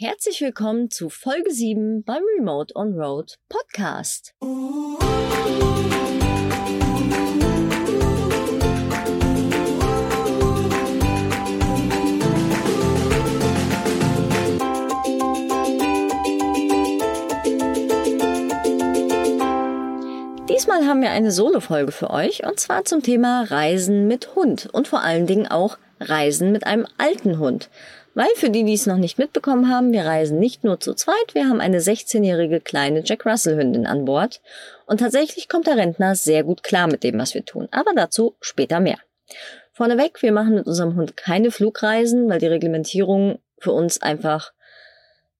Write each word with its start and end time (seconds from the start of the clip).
Herzlich 0.00 0.40
willkommen 0.40 0.92
zu 0.92 1.10
Folge 1.10 1.50
7 1.50 2.04
beim 2.04 2.22
Remote 2.38 2.72
on 2.76 2.94
Road 2.94 3.36
Podcast. 3.48 4.32
Diesmal 20.48 20.86
haben 20.86 21.02
wir 21.02 21.10
eine 21.10 21.32
Solo-Folge 21.32 21.90
für 21.90 22.10
euch 22.10 22.46
und 22.46 22.60
zwar 22.60 22.84
zum 22.84 23.02
Thema 23.02 23.42
Reisen 23.50 24.06
mit 24.06 24.36
Hund 24.36 24.68
und 24.72 24.86
vor 24.86 25.02
allen 25.02 25.26
Dingen 25.26 25.48
auch 25.48 25.76
Reisen 26.00 26.52
mit 26.52 26.66
einem 26.66 26.86
alten 26.98 27.38
Hund. 27.38 27.68
Weil 28.14 28.28
für 28.34 28.50
die, 28.50 28.64
die 28.64 28.74
es 28.74 28.86
noch 28.86 28.96
nicht 28.96 29.18
mitbekommen 29.18 29.68
haben, 29.68 29.92
wir 29.92 30.04
reisen 30.04 30.40
nicht 30.40 30.64
nur 30.64 30.80
zu 30.80 30.94
zweit, 30.94 31.34
wir 31.34 31.48
haben 31.48 31.60
eine 31.60 31.78
16-jährige 31.78 32.60
kleine 32.60 33.02
Jack 33.04 33.24
Russell 33.24 33.56
Hündin 33.56 33.86
an 33.86 34.04
Bord. 34.04 34.40
Und 34.86 34.98
tatsächlich 34.98 35.48
kommt 35.48 35.66
der 35.66 35.76
Rentner 35.76 36.16
sehr 36.16 36.42
gut 36.42 36.62
klar 36.62 36.88
mit 36.88 37.04
dem, 37.04 37.18
was 37.18 37.34
wir 37.34 37.44
tun. 37.44 37.68
Aber 37.70 37.92
dazu 37.94 38.34
später 38.40 38.80
mehr. 38.80 38.98
Vorneweg, 39.72 40.20
wir 40.22 40.32
machen 40.32 40.56
mit 40.56 40.66
unserem 40.66 40.96
Hund 40.96 41.16
keine 41.16 41.52
Flugreisen, 41.52 42.28
weil 42.28 42.40
die 42.40 42.48
Reglementierungen 42.48 43.38
für 43.58 43.72
uns 43.72 44.02
einfach 44.02 44.52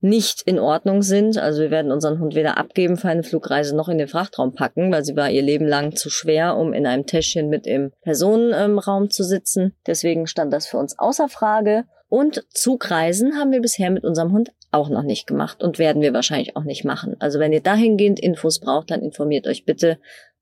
nicht 0.01 0.43
in 0.43 0.59
Ordnung 0.59 1.03
sind. 1.03 1.39
Also 1.39 1.63
wir 1.63 1.71
werden 1.71 1.91
unseren 1.91 2.21
Hund 2.21 2.35
weder 2.35 2.57
abgeben 2.57 2.97
für 2.97 3.09
eine 3.09 3.25
Flugreise 3.25 3.75
noch 3.75 3.89
in 3.89 3.99
den 3.99 4.09
Frachtraum 4.09 4.55
packen, 4.55 4.93
weil 4.93 5.05
sie 5.05 5.17
war 5.17 5.31
ihr 5.31 5.43
Leben 5.43 5.67
lang 5.67 5.97
zu 5.97 6.11
schwer, 6.11 6.57
um 6.57 6.73
in 6.73 6.87
einem 6.87 7.07
Täschchen 7.07 7.49
mit 7.49 7.67
im 7.67 7.93
Personenraum 8.03 9.11
zu 9.11 9.25
sitzen. 9.25 9.75
Deswegen 9.87 10.27
stand 10.27 10.53
das 10.53 10.67
für 10.67 10.79
uns 10.79 10.99
außer 10.99 11.29
Frage. 11.29 11.85
Und 12.09 12.45
Zugreisen 12.51 13.37
haben 13.37 13.53
wir 13.53 13.61
bisher 13.61 13.91
mit 13.91 14.05
unserem 14.05 14.33
Hund 14.33 14.53
auch 14.71 14.89
noch 14.89 15.03
nicht 15.03 15.27
gemacht 15.27 15.63
und 15.63 15.79
werden 15.79 16.01
wir 16.01 16.15
wahrscheinlich 16.15 16.57
auch 16.57 16.65
nicht 16.65 16.85
machen. 16.85 17.17
Also 17.19 17.39
wenn 17.39 17.53
ihr 17.53 17.63
dahingehend 17.63 18.21
Infos 18.21 18.61
braucht, 18.61 18.91
dann 18.91 19.03
informiert 19.03 19.47
euch 19.47 19.65
bitte 19.65 19.99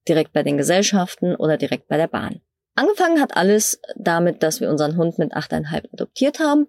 direkt 0.08 0.32
bei 0.32 0.42
den 0.42 0.58
Gesellschaften 0.58 1.34
oder 1.34 1.56
direkt 1.56 1.88
bei 1.88 1.96
der 1.96 2.08
Bahn. 2.08 2.40
Angefangen 2.74 3.20
hat 3.20 3.36
alles 3.36 3.80
damit, 3.96 4.42
dass 4.42 4.60
wir 4.60 4.68
unseren 4.68 4.96
Hund 4.96 5.18
mit 5.18 5.32
achteinhalb 5.32 5.88
adoptiert 5.92 6.40
haben 6.40 6.68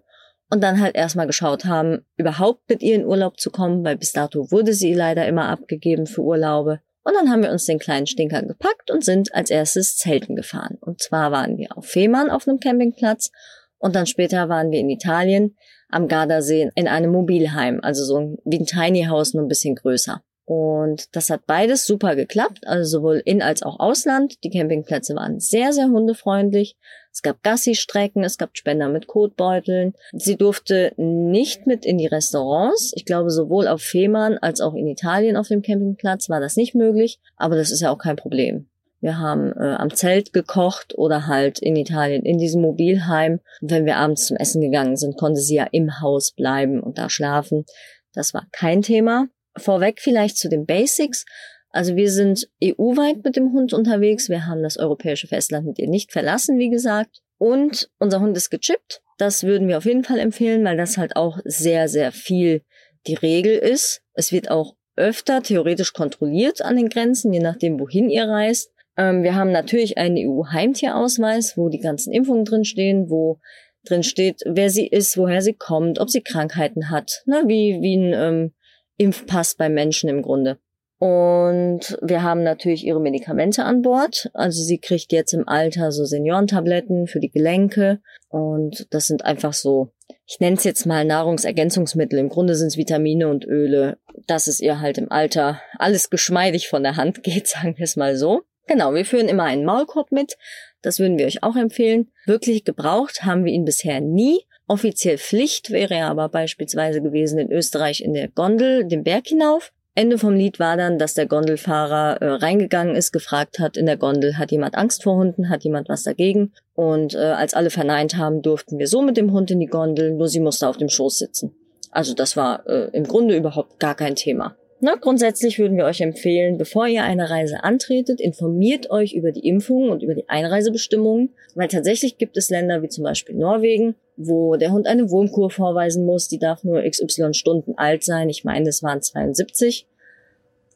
und 0.50 0.62
dann 0.62 0.80
halt 0.80 0.96
erstmal 0.96 1.26
geschaut 1.26 1.64
haben, 1.64 2.04
überhaupt 2.16 2.68
mit 2.68 2.82
ihr 2.82 2.94
in 2.94 3.06
Urlaub 3.06 3.38
zu 3.38 3.50
kommen, 3.50 3.84
weil 3.84 3.96
bis 3.96 4.12
dato 4.12 4.50
wurde 4.50 4.72
sie 4.72 4.94
leider 4.94 5.26
immer 5.26 5.48
abgegeben 5.48 6.06
für 6.06 6.22
Urlaube. 6.22 6.80
Und 7.04 7.14
dann 7.14 7.30
haben 7.30 7.42
wir 7.42 7.50
uns 7.50 7.64
den 7.64 7.78
kleinen 7.78 8.06
Stinker 8.06 8.42
gepackt 8.42 8.90
und 8.90 9.04
sind 9.04 9.34
als 9.34 9.50
erstes 9.50 9.96
Zelten 9.96 10.36
gefahren. 10.36 10.76
Und 10.80 11.00
zwar 11.00 11.32
waren 11.32 11.56
wir 11.56 11.76
auf 11.76 11.86
Fehmarn 11.86 12.30
auf 12.30 12.46
einem 12.46 12.60
Campingplatz 12.60 13.30
und 13.78 13.94
dann 13.94 14.06
später 14.06 14.48
waren 14.48 14.70
wir 14.70 14.80
in 14.80 14.90
Italien 14.90 15.56
am 15.90 16.08
Gardasee 16.08 16.70
in 16.74 16.88
einem 16.88 17.12
Mobilheim, 17.12 17.80
also 17.82 18.04
so 18.04 18.36
wie 18.44 18.58
ein 18.58 18.66
Tiny 18.66 19.04
House, 19.04 19.32
nur 19.32 19.44
ein 19.44 19.48
bisschen 19.48 19.74
größer. 19.74 20.22
Und 20.44 21.14
das 21.14 21.28
hat 21.28 21.46
beides 21.46 21.86
super 21.86 22.16
geklappt, 22.16 22.66
also 22.66 22.98
sowohl 22.98 23.22
in 23.24 23.42
als 23.42 23.62
auch 23.62 23.80
Ausland. 23.80 24.42
Die 24.44 24.50
Campingplätze 24.50 25.14
waren 25.14 25.40
sehr, 25.40 25.72
sehr 25.72 25.88
hundefreundlich. 25.88 26.76
Es 27.18 27.22
gab 27.22 27.42
Gassi-Strecken, 27.42 28.22
es 28.22 28.38
gab 28.38 28.56
Spender 28.56 28.88
mit 28.88 29.08
Kotbeuteln. 29.08 29.94
Sie 30.12 30.36
durfte 30.36 30.92
nicht 30.96 31.66
mit 31.66 31.84
in 31.84 31.98
die 31.98 32.06
Restaurants. 32.06 32.92
Ich 32.94 33.04
glaube, 33.04 33.32
sowohl 33.32 33.66
auf 33.66 33.82
Fehmarn 33.82 34.38
als 34.38 34.60
auch 34.60 34.72
in 34.74 34.86
Italien 34.86 35.36
auf 35.36 35.48
dem 35.48 35.62
Campingplatz 35.62 36.28
war 36.28 36.38
das 36.38 36.54
nicht 36.54 36.76
möglich, 36.76 37.18
aber 37.36 37.56
das 37.56 37.72
ist 37.72 37.80
ja 37.80 37.90
auch 37.90 37.98
kein 37.98 38.14
Problem. 38.14 38.68
Wir 39.00 39.18
haben 39.18 39.50
äh, 39.50 39.74
am 39.74 39.92
Zelt 39.92 40.32
gekocht 40.32 40.96
oder 40.96 41.26
halt 41.26 41.58
in 41.58 41.74
Italien 41.74 42.22
in 42.22 42.38
diesem 42.38 42.62
Mobilheim. 42.62 43.40
Und 43.60 43.72
wenn 43.72 43.84
wir 43.84 43.96
abends 43.96 44.26
zum 44.26 44.36
Essen 44.36 44.60
gegangen 44.60 44.96
sind, 44.96 45.18
konnte 45.18 45.40
sie 45.40 45.56
ja 45.56 45.66
im 45.72 46.00
Haus 46.00 46.30
bleiben 46.30 46.80
und 46.80 46.98
da 46.98 47.10
schlafen. 47.10 47.64
Das 48.12 48.32
war 48.32 48.46
kein 48.52 48.82
Thema. 48.82 49.26
Vorweg 49.56 50.00
vielleicht 50.00 50.38
zu 50.38 50.48
den 50.48 50.66
Basics. 50.66 51.24
Also 51.70 51.96
wir 51.96 52.10
sind 52.10 52.48
EU-weit 52.62 53.24
mit 53.24 53.36
dem 53.36 53.52
Hund 53.52 53.72
unterwegs. 53.72 54.28
Wir 54.28 54.46
haben 54.46 54.62
das 54.62 54.78
europäische 54.78 55.26
Festland 55.26 55.66
mit 55.66 55.78
ihr 55.78 55.88
nicht 55.88 56.12
verlassen, 56.12 56.58
wie 56.58 56.70
gesagt. 56.70 57.20
Und 57.36 57.90
unser 57.98 58.20
Hund 58.20 58.36
ist 58.36 58.50
gechippt. 58.50 59.02
Das 59.18 59.44
würden 59.44 59.68
wir 59.68 59.78
auf 59.78 59.84
jeden 59.84 60.04
Fall 60.04 60.18
empfehlen, 60.18 60.64
weil 60.64 60.76
das 60.76 60.96
halt 60.96 61.16
auch 61.16 61.38
sehr, 61.44 61.88
sehr 61.88 62.12
viel 62.12 62.62
die 63.06 63.14
Regel 63.14 63.56
ist. 63.56 64.02
Es 64.14 64.32
wird 64.32 64.50
auch 64.50 64.76
öfter 64.96 65.42
theoretisch 65.42 65.92
kontrolliert 65.92 66.62
an 66.62 66.76
den 66.76 66.88
Grenzen, 66.88 67.32
je 67.32 67.40
nachdem, 67.40 67.78
wohin 67.78 68.10
ihr 68.10 68.28
reist. 68.28 68.72
Ähm, 68.96 69.22
wir 69.22 69.34
haben 69.34 69.52
natürlich 69.52 69.98
einen 69.98 70.16
EU-Heimtierausweis, 70.18 71.56
wo 71.56 71.68
die 71.68 71.80
ganzen 71.80 72.12
Impfungen 72.12 72.44
drinstehen, 72.44 73.08
wo 73.08 73.38
drin 73.84 74.02
steht, 74.02 74.42
wer 74.44 74.70
sie 74.70 74.86
ist, 74.86 75.16
woher 75.16 75.40
sie 75.40 75.54
kommt, 75.54 76.00
ob 76.00 76.10
sie 76.10 76.20
Krankheiten 76.20 76.90
hat, 76.90 77.22
ne, 77.26 77.44
wie, 77.46 77.78
wie 77.80 77.96
ein 77.96 78.12
ähm, 78.12 78.52
Impfpass 78.96 79.54
bei 79.54 79.68
Menschen 79.68 80.08
im 80.08 80.22
Grunde. 80.22 80.58
Und 80.98 81.96
wir 82.02 82.24
haben 82.24 82.42
natürlich 82.42 82.84
ihre 82.84 83.00
Medikamente 83.00 83.64
an 83.64 83.82
Bord. 83.82 84.30
Also 84.34 84.62
sie 84.62 84.78
kriegt 84.78 85.12
jetzt 85.12 85.32
im 85.32 85.46
Alter 85.46 85.92
so 85.92 86.04
Seniorentabletten 86.04 87.06
für 87.06 87.20
die 87.20 87.30
Gelenke. 87.30 88.00
Und 88.28 88.88
das 88.90 89.06
sind 89.06 89.24
einfach 89.24 89.52
so, 89.52 89.92
ich 90.26 90.40
nenne 90.40 90.56
es 90.56 90.64
jetzt 90.64 90.86
mal 90.86 91.04
Nahrungsergänzungsmittel. 91.04 92.18
Im 92.18 92.28
Grunde 92.28 92.56
sind 92.56 92.68
es 92.68 92.76
Vitamine 92.76 93.28
und 93.28 93.44
Öle. 93.44 93.98
Dass 94.26 94.48
es 94.48 94.58
ihr 94.58 94.80
halt 94.80 94.98
im 94.98 95.12
Alter 95.12 95.60
alles 95.78 96.10
geschmeidig 96.10 96.68
von 96.68 96.82
der 96.82 96.96
Hand 96.96 97.22
geht, 97.22 97.46
sagen 97.46 97.76
wir 97.76 97.84
es 97.84 97.96
mal 97.96 98.16
so. 98.16 98.42
Genau, 98.66 98.92
wir 98.92 99.06
führen 99.06 99.28
immer 99.28 99.44
einen 99.44 99.64
Maulkorb 99.64 100.10
mit. 100.10 100.36
Das 100.82 100.98
würden 100.98 101.16
wir 101.16 101.26
euch 101.26 101.42
auch 101.42 101.56
empfehlen. 101.56 102.10
Wirklich 102.26 102.64
gebraucht 102.64 103.24
haben 103.24 103.44
wir 103.44 103.52
ihn 103.52 103.64
bisher 103.64 104.00
nie. 104.00 104.40
Offiziell 104.66 105.16
Pflicht 105.16 105.70
wäre 105.70 105.94
er 105.94 106.08
aber 106.08 106.28
beispielsweise 106.28 107.00
gewesen 107.00 107.38
in 107.38 107.50
Österreich 107.50 108.02
in 108.02 108.12
der 108.12 108.28
Gondel 108.28 108.86
den 108.86 109.04
Berg 109.04 109.28
hinauf. 109.28 109.72
Ende 109.94 110.18
vom 110.18 110.34
Lied 110.34 110.60
war 110.60 110.76
dann, 110.76 110.98
dass 110.98 111.14
der 111.14 111.26
Gondelfahrer 111.26 112.22
äh, 112.22 112.26
reingegangen 112.34 112.94
ist, 112.94 113.12
gefragt 113.12 113.58
hat 113.58 113.76
in 113.76 113.86
der 113.86 113.96
Gondel, 113.96 114.38
hat 114.38 114.52
jemand 114.52 114.76
Angst 114.76 115.02
vor 115.02 115.16
Hunden, 115.16 115.48
hat 115.48 115.64
jemand 115.64 115.88
was 115.88 116.04
dagegen? 116.04 116.52
Und 116.74 117.14
äh, 117.14 117.18
als 117.18 117.54
alle 117.54 117.70
verneint 117.70 118.16
haben, 118.16 118.42
durften 118.42 118.78
wir 118.78 118.86
so 118.86 119.02
mit 119.02 119.16
dem 119.16 119.32
Hund 119.32 119.50
in 119.50 119.58
die 119.58 119.66
Gondel, 119.66 120.12
nur 120.12 120.28
sie 120.28 120.40
musste 120.40 120.68
auf 120.68 120.76
dem 120.76 120.88
Schoß 120.88 121.18
sitzen. 121.18 121.54
Also 121.90 122.14
das 122.14 122.36
war 122.36 122.66
äh, 122.68 122.90
im 122.92 123.04
Grunde 123.04 123.36
überhaupt 123.36 123.80
gar 123.80 123.94
kein 123.94 124.14
Thema. 124.14 124.56
Na, 124.80 124.94
grundsätzlich 124.94 125.58
würden 125.58 125.76
wir 125.76 125.86
euch 125.86 126.00
empfehlen, 126.00 126.56
bevor 126.56 126.86
ihr 126.86 127.02
eine 127.02 127.30
Reise 127.30 127.64
antretet, 127.64 128.20
informiert 128.20 128.90
euch 128.90 129.12
über 129.12 129.32
die 129.32 129.46
Impfungen 129.46 129.90
und 129.90 130.04
über 130.04 130.14
die 130.14 130.28
Einreisebestimmungen, 130.28 131.30
weil 131.56 131.66
tatsächlich 131.66 132.16
gibt 132.16 132.36
es 132.36 132.48
Länder 132.48 132.80
wie 132.80 132.88
zum 132.88 133.02
Beispiel 133.02 133.34
Norwegen, 133.34 133.96
wo 134.16 134.54
der 134.54 134.70
Hund 134.70 134.86
eine 134.86 135.10
Wurmkur 135.10 135.50
vorweisen 135.50 136.06
muss, 136.06 136.28
die 136.28 136.38
darf 136.38 136.62
nur 136.62 136.82
xy 136.82 137.34
Stunden 137.34 137.74
alt 137.76 138.04
sein. 138.04 138.28
Ich 138.28 138.44
meine, 138.44 138.68
es 138.68 138.82
waren 138.84 139.02
72. 139.02 139.88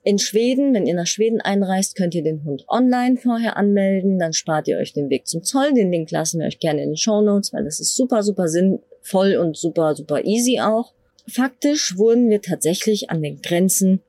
In 0.02 0.18
Schweden, 0.18 0.74
wenn 0.74 0.86
ihr 0.86 0.94
nach 0.94 1.06
Schweden 1.06 1.40
einreist, 1.40 1.94
könnt 1.94 2.16
ihr 2.16 2.24
den 2.24 2.42
Hund 2.42 2.64
online 2.66 3.16
vorher 3.18 3.56
anmelden, 3.56 4.18
dann 4.18 4.32
spart 4.32 4.66
ihr 4.66 4.78
euch 4.78 4.92
den 4.92 5.10
Weg 5.10 5.28
zum 5.28 5.44
Zoll. 5.44 5.74
Den 5.74 5.92
Link 5.92 6.10
lassen 6.10 6.40
wir 6.40 6.48
euch 6.48 6.58
gerne 6.58 6.82
in 6.82 6.90
den 6.90 6.96
Show 6.96 7.20
Notes, 7.20 7.52
weil 7.52 7.62
das 7.62 7.78
ist 7.78 7.94
super, 7.94 8.24
super 8.24 8.48
sinnvoll 8.48 9.36
und 9.36 9.56
super, 9.56 9.94
super 9.94 10.24
easy 10.24 10.58
auch. 10.58 10.92
Faktisch 11.26 11.96
wurden 11.96 12.28
wir 12.30 12.42
tatsächlich 12.42 13.10
an 13.10 13.22
den 13.22 13.40
Grenzen 13.40 14.00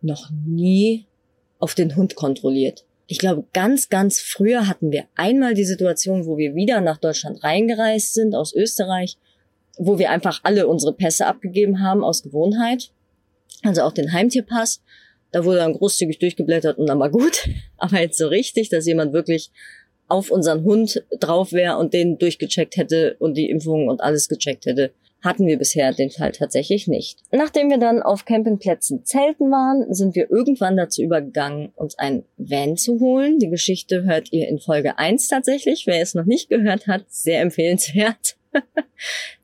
noch 0.00 0.30
nie 0.46 1.06
auf 1.58 1.74
den 1.74 1.96
Hund 1.96 2.14
kontrolliert. 2.14 2.84
Ich 3.06 3.18
glaube, 3.18 3.44
ganz, 3.52 3.88
ganz 3.88 4.20
früher 4.20 4.68
hatten 4.68 4.92
wir 4.92 5.04
einmal 5.14 5.54
die 5.54 5.64
Situation, 5.64 6.26
wo 6.26 6.36
wir 6.36 6.54
wieder 6.54 6.80
nach 6.80 6.98
Deutschland 6.98 7.42
reingereist 7.42 8.14
sind 8.14 8.34
aus 8.34 8.54
Österreich, 8.54 9.16
wo 9.78 9.98
wir 9.98 10.10
einfach 10.10 10.40
alle 10.42 10.66
unsere 10.66 10.92
Pässe 10.92 11.26
abgegeben 11.26 11.80
haben 11.80 12.04
aus 12.04 12.22
Gewohnheit. 12.22 12.90
Also 13.62 13.82
auch 13.82 13.92
den 13.92 14.12
Heimtierpass. 14.12 14.82
Da 15.30 15.44
wurde 15.44 15.58
dann 15.58 15.72
großzügig 15.72 16.18
durchgeblättert 16.18 16.78
und 16.78 16.86
dann 16.86 16.98
war 16.98 17.10
gut. 17.10 17.48
Aber 17.78 18.00
jetzt 18.00 18.18
so 18.18 18.28
richtig, 18.28 18.68
dass 18.68 18.86
jemand 18.86 19.12
wirklich 19.12 19.50
auf 20.06 20.30
unseren 20.30 20.64
Hund 20.64 21.04
drauf 21.18 21.52
wäre 21.52 21.76
und 21.76 21.94
den 21.94 22.18
durchgecheckt 22.18 22.76
hätte 22.76 23.16
und 23.18 23.34
die 23.36 23.50
Impfungen 23.50 23.88
und 23.88 24.00
alles 24.00 24.28
gecheckt 24.28 24.66
hätte, 24.66 24.92
hatten 25.22 25.46
wir 25.46 25.58
bisher 25.58 25.92
den 25.92 26.10
Fall 26.10 26.32
tatsächlich 26.32 26.86
nicht. 26.86 27.18
Nachdem 27.32 27.70
wir 27.70 27.78
dann 27.78 28.02
auf 28.02 28.24
Campingplätzen 28.24 29.04
zelten 29.04 29.50
waren, 29.50 29.92
sind 29.92 30.14
wir 30.14 30.30
irgendwann 30.30 30.76
dazu 30.76 31.02
übergegangen, 31.02 31.72
uns 31.74 31.98
ein 31.98 32.24
Van 32.36 32.76
zu 32.76 33.00
holen. 33.00 33.38
Die 33.38 33.50
Geschichte 33.50 34.04
hört 34.04 34.32
ihr 34.32 34.48
in 34.48 34.60
Folge 34.60 34.98
1 34.98 35.28
tatsächlich. 35.28 35.86
Wer 35.86 36.02
es 36.02 36.14
noch 36.14 36.24
nicht 36.24 36.48
gehört 36.48 36.86
hat, 36.86 37.04
sehr 37.08 37.40
empfehlenswert. 37.40 38.36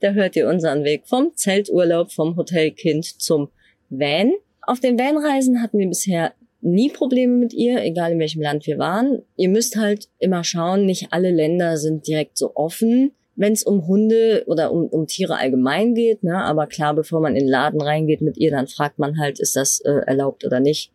da 0.01 0.13
hört 0.13 0.37
ihr 0.37 0.49
unseren 0.49 0.85
Weg 0.85 1.07
vom 1.07 1.33
Zelturlaub, 1.35 2.13
vom 2.13 2.37
Hotelkind 2.37 3.05
zum 3.21 3.49
Van. 3.91 4.33
Auf 4.63 4.81
den 4.81 4.99
Vanreisen 4.99 5.61
hatten 5.61 5.79
wir 5.79 5.89
bisher 5.89 6.33
nie 6.61 6.89
Probleme 6.89 7.35
mit 7.37 7.53
ihr, 7.53 7.83
egal 7.83 8.13
in 8.13 8.19
welchem 8.19 8.41
Land 8.41 8.67
wir 8.67 8.79
waren. 8.79 9.23
Ihr 9.37 9.51
müsst 9.51 9.77
halt 9.77 10.09
immer 10.19 10.45
schauen, 10.45 10.87
nicht 10.87 11.09
alle 11.11 11.31
Länder 11.31 11.77
sind 11.77 12.07
direkt 12.07 12.39
so 12.39 12.53
offen 12.55 13.13
wenn 13.37 13.53
es 13.53 13.65
um 13.65 13.87
Hunde 13.87 14.45
oder 14.47 14.73
um, 14.73 14.87
um 14.87 15.07
Tiere 15.07 15.39
allgemein 15.39 15.95
geht. 15.95 16.23
Ne? 16.23 16.37
Aber 16.37 16.67
klar, 16.67 16.95
bevor 16.95 17.21
man 17.21 17.35
in 17.35 17.45
den 17.45 17.49
Laden 17.49 17.81
reingeht 17.81 18.21
mit 18.21 18.37
ihr, 18.37 18.51
dann 18.51 18.69
fragt 18.69 18.99
man 18.99 19.19
halt, 19.19 19.41
ist 19.41 19.57
das 19.57 19.81
äh, 19.81 19.91
erlaubt 20.07 20.45
oder 20.45 20.61
nicht. 20.61 20.93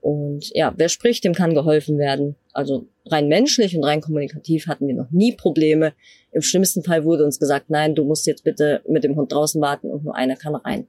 Und 0.00 0.50
ja, 0.54 0.74
wer 0.76 0.88
spricht, 0.88 1.24
dem 1.24 1.32
kann 1.32 1.54
geholfen 1.54 1.96
werden. 1.98 2.34
Also 2.52 2.86
rein 3.06 3.28
menschlich 3.28 3.76
und 3.76 3.84
rein 3.84 4.00
kommunikativ 4.00 4.66
hatten 4.66 4.88
wir 4.88 4.94
noch 4.94 5.10
nie 5.10 5.32
Probleme. 5.32 5.92
Im 6.32 6.42
schlimmsten 6.42 6.82
Fall 6.82 7.04
wurde 7.04 7.24
uns 7.24 7.38
gesagt, 7.38 7.70
nein, 7.70 7.94
du 7.94 8.04
musst 8.04 8.26
jetzt 8.26 8.42
bitte 8.42 8.82
mit 8.88 9.04
dem 9.04 9.14
Hund 9.14 9.32
draußen 9.32 9.60
warten 9.60 9.90
und 9.90 10.04
nur 10.04 10.16
einer 10.16 10.36
kann 10.36 10.56
rein. 10.56 10.88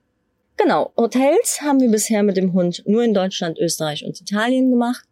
Genau, 0.57 0.91
Hotels 0.97 1.61
haben 1.61 1.79
wir 1.79 1.89
bisher 1.89 2.23
mit 2.23 2.37
dem 2.37 2.53
Hund 2.53 2.83
nur 2.85 3.03
in 3.03 3.13
Deutschland, 3.13 3.59
Österreich 3.59 4.05
und 4.05 4.19
Italien 4.19 4.71
gemacht. 4.71 5.05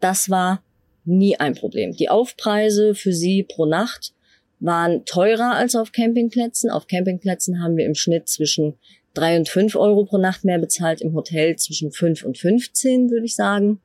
Das 0.00 0.30
war 0.30 0.62
nie 1.04 1.36
ein 1.36 1.54
Problem. 1.54 1.92
Die 1.92 2.08
Aufpreise 2.08 2.94
für 2.94 3.12
sie 3.12 3.42
pro 3.42 3.66
Nacht 3.66 4.12
waren 4.60 5.04
teurer 5.04 5.54
als 5.54 5.74
auf 5.74 5.92
Campingplätzen. 5.92 6.70
Auf 6.70 6.86
Campingplätzen 6.86 7.62
haben 7.62 7.76
wir 7.76 7.86
im 7.86 7.94
Schnitt 7.94 8.28
zwischen 8.28 8.78
drei 9.14 9.36
und 9.36 9.48
fünf 9.48 9.74
Euro 9.74 10.04
pro 10.04 10.18
Nacht 10.18 10.44
mehr 10.44 10.58
bezahlt, 10.58 11.00
im 11.00 11.14
Hotel 11.14 11.56
zwischen 11.56 11.90
fünf 11.90 12.24
und 12.24 12.38
15, 12.38 13.10
würde 13.10 13.26
ich 13.26 13.34
sagen. 13.34 13.80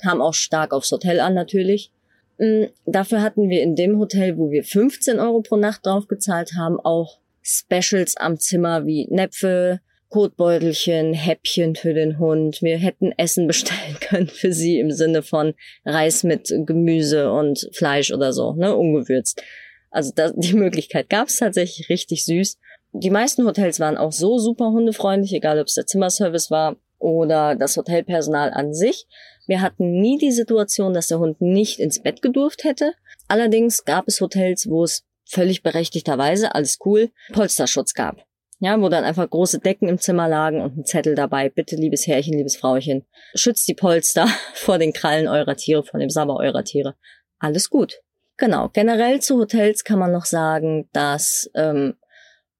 Kam 0.00 0.20
auch 0.20 0.34
stark 0.34 0.72
aufs 0.72 0.92
Hotel 0.92 1.18
an 1.20 1.34
natürlich. 1.34 1.90
Mm, 2.38 2.64
dafür 2.86 3.22
hatten 3.22 3.48
wir 3.48 3.62
in 3.62 3.74
dem 3.74 3.98
Hotel, 3.98 4.38
wo 4.38 4.50
wir 4.50 4.62
15 4.62 5.18
Euro 5.18 5.40
pro 5.40 5.56
Nacht 5.56 5.84
drauf 5.84 6.06
gezahlt 6.06 6.52
haben, 6.56 6.78
auch 6.78 7.18
Specials 7.42 8.16
am 8.16 8.38
Zimmer 8.38 8.86
wie 8.86 9.08
Näpfe, 9.10 9.80
Kotbeutelchen, 10.10 11.12
Häppchen 11.12 11.74
für 11.74 11.92
den 11.92 12.18
Hund. 12.18 12.62
Wir 12.62 12.78
hätten 12.78 13.12
Essen 13.16 13.46
bestellen 13.46 13.96
können 14.00 14.28
für 14.28 14.52
sie 14.52 14.78
im 14.78 14.90
Sinne 14.90 15.22
von 15.22 15.54
Reis 15.84 16.22
mit 16.22 16.54
Gemüse 16.66 17.32
und 17.32 17.68
Fleisch 17.72 18.12
oder 18.12 18.32
so, 18.32 18.54
ne, 18.54 18.74
ungewürzt. 18.74 19.42
Also 19.90 20.12
das, 20.14 20.32
die 20.36 20.54
Möglichkeit 20.54 21.10
gab 21.10 21.28
es 21.28 21.38
tatsächlich 21.38 21.88
richtig 21.88 22.24
süß. 22.24 22.58
Die 22.92 23.10
meisten 23.10 23.44
Hotels 23.44 23.80
waren 23.80 23.96
auch 23.96 24.12
so 24.12 24.38
super 24.38 24.70
hundefreundlich, 24.70 25.32
egal 25.32 25.60
ob 25.60 25.66
es 25.66 25.74
der 25.74 25.86
Zimmerservice 25.86 26.50
war 26.50 26.76
oder 26.98 27.54
das 27.54 27.76
Hotelpersonal 27.76 28.50
an 28.50 28.74
sich. 28.74 29.06
Wir 29.46 29.60
hatten 29.60 30.00
nie 30.00 30.18
die 30.18 30.32
Situation, 30.32 30.94
dass 30.94 31.08
der 31.08 31.18
Hund 31.18 31.40
nicht 31.40 31.78
ins 31.78 32.02
Bett 32.02 32.22
gedurft 32.22 32.64
hätte. 32.64 32.92
Allerdings 33.28 33.84
gab 33.84 34.08
es 34.08 34.20
Hotels, 34.20 34.68
wo 34.68 34.84
es 34.84 35.04
völlig 35.24 35.62
berechtigterweise, 35.62 36.54
alles 36.54 36.78
cool, 36.84 37.10
Polsterschutz 37.32 37.94
gab. 37.94 38.26
Ja, 38.60 38.80
wo 38.80 38.88
dann 38.88 39.04
einfach 39.04 39.28
große 39.28 39.60
Decken 39.60 39.88
im 39.88 39.98
Zimmer 39.98 40.28
lagen 40.28 40.60
und 40.60 40.78
ein 40.78 40.84
Zettel 40.84 41.14
dabei. 41.14 41.48
Bitte, 41.48 41.76
liebes 41.76 42.08
Herrchen, 42.08 42.36
liebes 42.36 42.56
Frauchen, 42.56 43.06
schützt 43.34 43.68
die 43.68 43.74
Polster 43.74 44.26
vor 44.54 44.78
den 44.78 44.92
Krallen 44.92 45.28
eurer 45.28 45.54
Tiere, 45.54 45.84
vor 45.84 46.00
dem 46.00 46.10
Sabber 46.10 46.36
eurer 46.36 46.64
Tiere. 46.64 46.96
Alles 47.38 47.70
gut. 47.70 48.00
Genau. 48.38 48.68
Generell 48.72 49.20
zu 49.20 49.38
Hotels 49.38 49.84
kann 49.84 49.98
man 49.98 50.12
noch 50.12 50.24
sagen, 50.24 50.88
dass 50.92 51.50
ähm, 51.54 51.94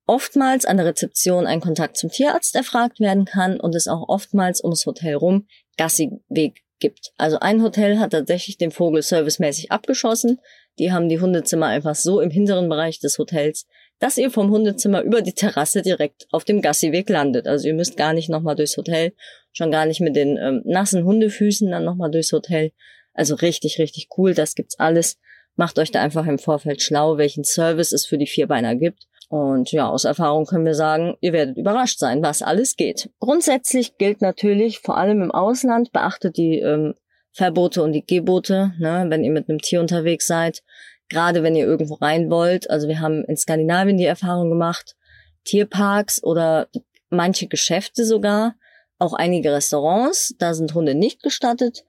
oftmals 0.07 0.65
an 0.65 0.77
der 0.77 0.87
Rezeption 0.87 1.47
ein 1.47 1.61
Kontakt 1.61 1.97
zum 1.97 2.11
Tierarzt 2.11 2.57
erfragt 2.57 2.99
werden 2.99 3.25
kann 3.25 3.61
und 3.61 3.75
es 3.75 3.87
auch 3.87 4.09
oftmals 4.09 4.63
ums 4.63 4.85
Hotel 4.87 5.15
rum 5.15 5.47
Gassiweg 5.77 6.65
gibt. 6.81 7.13
Also 7.17 7.39
ein 7.39 7.63
Hotel 7.63 7.99
hat 7.99 8.11
tatsächlich 8.11 8.59
den 8.59 8.73
Vogel 8.73 9.03
servicemäßig 9.03 9.71
abgeschossen. 9.71 10.41
Die 10.81 10.93
haben 10.93 11.09
die 11.09 11.21
Hundezimmer 11.21 11.67
einfach 11.67 11.95
so 11.95 12.21
im 12.21 12.31
hinteren 12.31 12.69
Bereich 12.69 12.99
des 12.99 13.19
Hotels, 13.19 13.67
dass 14.01 14.17
ihr 14.17 14.31
vom 14.31 14.51
Hundezimmer 14.51 15.03
über 15.03 15.23
die 15.23 15.33
Terrasse 15.33 15.83
direkt 15.83 16.27
auf 16.31 16.45
dem 16.45 16.61
Gassiweg 16.61 17.09
landet. 17.09 17.47
Also 17.47 17.69
ihr 17.69 17.75
müsst 17.75 17.97
gar 17.97 18.13
nicht 18.13 18.29
nochmal 18.29 18.57
durchs 18.57 18.77
Hotel, 18.77 19.13
schon 19.53 19.71
gar 19.71 19.87
nicht 19.87 20.01
mit 20.01 20.17
den 20.17 20.37
ähm, 20.39 20.63
nassen 20.65 21.05
Hundefüßen 21.05 21.71
dann 21.71 21.85
nochmal 21.85 22.11
durchs 22.11 22.33
Hotel. 22.33 22.73
Also 23.13 23.37
richtig, 23.37 23.79
richtig 23.79 24.09
cool, 24.17 24.35
das 24.35 24.55
gibt's 24.55 24.79
alles. 24.79 25.19
Macht 25.59 25.81
euch 25.81 25.91
da 25.91 26.01
einfach 26.01 26.25
im 26.27 26.39
Vorfeld 26.39 26.83
schlau, 26.83 27.19
welchen 27.19 27.43
Service 27.43 27.91
es 27.91 28.07
für 28.07 28.17
die 28.17 28.29
Vierbeiner 28.29 28.77
gibt. 28.77 29.09
Und 29.29 29.73
ja, 29.73 29.89
aus 29.89 30.05
Erfahrung 30.05 30.47
können 30.47 30.65
wir 30.65 30.75
sagen, 30.75 31.17
ihr 31.21 31.33
werdet 31.33 31.57
überrascht 31.57 31.99
sein, 31.99 32.23
was 32.23 32.43
alles 32.43 32.77
geht. 32.77 33.11
Grundsätzlich 33.19 33.99
gilt 33.99 34.23
natürlich, 34.23 34.79
vor 34.79 34.97
allem 34.97 35.21
im 35.21 35.33
Ausland, 35.33 35.91
beachtet 35.91 36.37
die 36.37 36.61
ähm, 36.61 36.95
Verbote 37.33 37.83
und 37.83 37.91
die 37.91 38.07
Gebote, 38.07 38.73
ne, 38.79 39.07
wenn 39.09 39.25
ihr 39.25 39.33
mit 39.33 39.49
einem 39.49 39.59
Tier 39.59 39.81
unterwegs 39.81 40.29
seid. 40.29 40.63
Gerade 41.09 41.43
wenn 41.43 41.57
ihr 41.57 41.67
irgendwo 41.67 41.95
rein 41.95 42.31
wollt. 42.31 42.71
Also 42.71 42.87
wir 42.87 43.01
haben 43.01 43.25
in 43.25 43.37
Skandinavien 43.37 43.97
die 43.97 44.05
Erfahrung 44.05 44.51
gemacht, 44.51 44.95
Tierparks 45.43 46.23
oder 46.23 46.69
manche 47.11 47.49
Geschäfte 47.49 48.05
sogar, 48.05 48.55
auch 48.99 49.13
einige 49.13 49.53
Restaurants, 49.53 50.37
da 50.39 50.55
sind 50.55 50.75
Hunde 50.75 50.95
nicht 50.95 51.23
gestattet. 51.23 51.85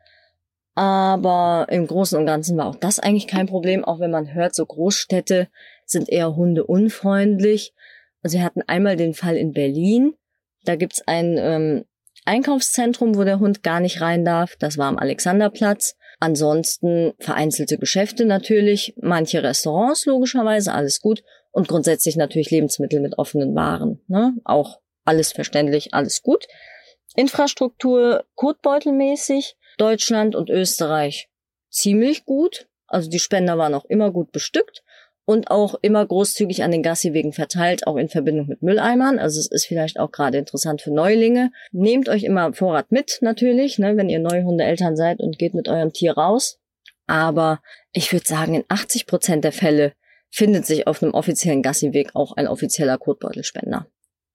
Aber 0.79 1.67
im 1.69 1.87
Großen 1.87 2.17
und 2.17 2.25
Ganzen 2.25 2.55
war 2.55 2.67
auch 2.67 2.75
das 2.77 3.01
eigentlich 3.01 3.27
kein 3.27 3.47
Problem, 3.47 3.83
auch 3.83 3.99
wenn 3.99 4.11
man 4.11 4.33
hört, 4.33 4.55
so 4.55 4.65
Großstädte 4.65 5.49
sind 5.85 6.07
eher 6.07 6.37
Hunde 6.37 6.63
unfreundlich. 6.63 7.73
Also 8.23 8.37
wir 8.37 8.45
hatten 8.45 8.61
einmal 8.61 8.95
den 8.95 9.13
Fall 9.13 9.35
in 9.35 9.51
Berlin. 9.51 10.13
Da 10.63 10.77
gibt's 10.77 11.05
ein 11.05 11.35
ähm, 11.37 11.83
Einkaufszentrum, 12.23 13.17
wo 13.17 13.25
der 13.25 13.41
Hund 13.41 13.61
gar 13.61 13.81
nicht 13.81 13.99
rein 13.99 14.23
darf. 14.23 14.55
Das 14.55 14.77
war 14.77 14.87
am 14.87 14.97
Alexanderplatz. 14.97 15.97
Ansonsten 16.21 17.11
vereinzelte 17.19 17.77
Geschäfte 17.77 18.23
natürlich, 18.23 18.95
manche 19.01 19.43
Restaurants 19.43 20.05
logischerweise, 20.05 20.73
alles 20.73 21.01
gut. 21.01 21.25
Und 21.51 21.67
grundsätzlich 21.67 22.15
natürlich 22.15 22.51
Lebensmittel 22.51 23.01
mit 23.01 23.17
offenen 23.17 23.53
Waren. 23.53 23.99
Ne? 24.07 24.33
Auch 24.45 24.79
alles 25.03 25.33
verständlich, 25.33 25.93
alles 25.93 26.21
gut. 26.21 26.47
Infrastruktur 27.17 28.23
kotbeutelmäßig, 28.35 29.57
Deutschland 29.79 30.35
und 30.35 30.49
Österreich 30.49 31.29
ziemlich 31.69 32.25
gut. 32.25 32.67
Also 32.87 33.09
die 33.09 33.19
Spender 33.19 33.57
waren 33.57 33.73
auch 33.73 33.85
immer 33.85 34.11
gut 34.11 34.31
bestückt 34.31 34.83
und 35.25 35.51
auch 35.51 35.75
immer 35.83 36.03
großzügig 36.05 36.63
an 36.63 36.71
den 36.71 36.81
Gassiwegen 36.81 37.33
verteilt, 37.33 37.85
auch 37.85 37.97
in 37.97 38.09
Verbindung 38.09 38.47
mit 38.47 38.63
Mülleimern. 38.63 39.19
Also 39.19 39.39
es 39.39 39.45
ist 39.45 39.67
vielleicht 39.67 39.99
auch 39.99 40.11
gerade 40.11 40.39
interessant 40.39 40.81
für 40.81 40.91
Neulinge. 40.91 41.51
Nehmt 41.71 42.09
euch 42.09 42.23
immer 42.23 42.51
Vorrat 42.53 42.91
mit, 42.91 43.19
natürlich, 43.21 43.77
ne, 43.77 43.95
wenn 43.95 44.09
ihr 44.09 44.17
neue 44.17 44.43
Hundeeltern 44.43 44.95
seid 44.95 45.19
und 45.19 45.37
geht 45.37 45.53
mit 45.53 45.67
eurem 45.67 45.93
Tier 45.93 46.13
raus. 46.13 46.57
Aber 47.05 47.61
ich 47.91 48.11
würde 48.11 48.27
sagen, 48.27 48.55
in 48.55 48.65
80 48.69 49.05
Prozent 49.05 49.43
der 49.43 49.51
Fälle 49.51 49.93
findet 50.31 50.65
sich 50.65 50.87
auf 50.87 51.03
einem 51.03 51.13
offiziellen 51.13 51.61
Gassiweg 51.61 52.15
auch 52.15 52.35
ein 52.35 52.47
offizieller 52.47 52.97
Kotbeutelspender. 52.97 53.85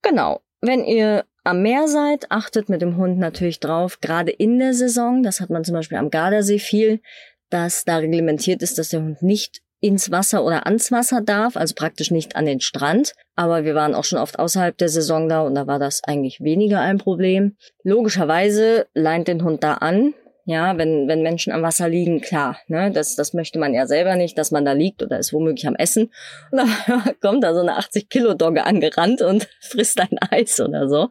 Genau. 0.01 0.41
Wenn 0.61 0.85
ihr 0.85 1.25
am 1.45 1.61
Meer 1.61 1.87
seid, 1.87 2.31
achtet 2.31 2.69
mit 2.69 2.81
dem 2.81 2.97
Hund 2.97 3.17
natürlich 3.17 3.59
drauf, 3.59 3.99
gerade 4.01 4.31
in 4.31 4.59
der 4.59 4.73
Saison, 4.73 5.23
das 5.23 5.39
hat 5.41 5.49
man 5.49 5.63
zum 5.63 5.75
Beispiel 5.75 5.97
am 5.97 6.09
Gardasee 6.09 6.59
viel, 6.59 7.01
dass 7.49 7.85
da 7.85 7.97
reglementiert 7.97 8.61
ist, 8.61 8.77
dass 8.77 8.89
der 8.89 9.01
Hund 9.01 9.21
nicht 9.21 9.61
ins 9.79 10.09
Wasser 10.09 10.43
oder 10.43 10.65
ans 10.65 10.91
Wasser 10.91 11.21
darf, 11.21 11.55
also 11.55 11.75
praktisch 11.75 12.09
nicht 12.09 12.35
an 12.35 12.45
den 12.45 12.59
Strand. 12.59 13.13
Aber 13.35 13.65
wir 13.65 13.75
waren 13.75 13.93
auch 13.93 14.03
schon 14.03 14.19
oft 14.19 14.39
außerhalb 14.39 14.75
der 14.77 14.89
Saison 14.89 15.29
da 15.29 15.41
und 15.41 15.53
da 15.53 15.67
war 15.67 15.77
das 15.77 16.03
eigentlich 16.03 16.41
weniger 16.41 16.79
ein 16.79 16.97
Problem. 16.97 17.55
Logischerweise 17.83 18.87
leint 18.95 19.27
den 19.27 19.43
Hund 19.43 19.63
da 19.63 19.75
an. 19.75 20.15
Ja, 20.47 20.77
wenn, 20.77 21.07
wenn 21.07 21.23
Menschen 21.23 21.51
am 21.51 21.63
Wasser 21.63 21.89
liegen, 21.89 22.21
klar, 22.21 22.59
ne, 22.67 22.91
das, 22.91 23.15
das 23.15 23.33
möchte 23.33 23.57
man 23.57 23.73
ja 23.73 23.87
selber 23.87 24.15
nicht, 24.15 24.37
dass 24.37 24.51
man 24.51 24.63
da 24.63 24.73
liegt 24.73 25.01
oder 25.01 25.17
ist 25.17 25.33
womöglich 25.33 25.67
am 25.67 25.75
Essen. 25.75 26.11
Und 26.51 26.59
dann 26.59 26.69
kommt 27.21 27.43
da 27.43 27.53
so 27.55 27.61
eine 27.61 27.79
80-Kilo-Dogge 27.79 28.63
angerannt 28.63 29.21
und 29.23 29.47
frisst 29.59 29.99
ein 29.99 30.19
Eis 30.29 30.59
oder 30.59 30.87
so. 30.87 31.09